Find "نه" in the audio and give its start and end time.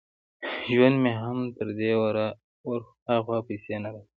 3.83-3.89